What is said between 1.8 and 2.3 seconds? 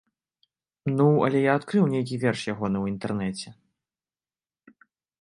нейкі